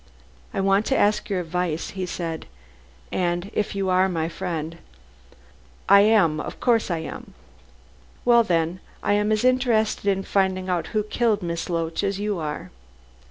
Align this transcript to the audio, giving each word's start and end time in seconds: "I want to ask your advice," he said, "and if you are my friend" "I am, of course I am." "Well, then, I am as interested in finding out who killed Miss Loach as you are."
"I 0.51 0.61
want 0.61 0.87
to 0.87 0.97
ask 0.97 1.29
your 1.29 1.41
advice," 1.41 1.91
he 1.91 2.07
said, 2.07 2.47
"and 3.11 3.51
if 3.53 3.75
you 3.75 3.87
are 3.91 4.09
my 4.09 4.29
friend" 4.29 4.79
"I 5.87 5.99
am, 6.01 6.39
of 6.39 6.59
course 6.59 6.89
I 6.89 6.97
am." 6.97 7.35
"Well, 8.25 8.41
then, 8.41 8.79
I 9.03 9.13
am 9.13 9.31
as 9.31 9.43
interested 9.45 10.07
in 10.07 10.23
finding 10.23 10.69
out 10.69 10.87
who 10.87 11.03
killed 11.03 11.43
Miss 11.43 11.69
Loach 11.69 12.03
as 12.03 12.19
you 12.19 12.39
are." 12.39 12.71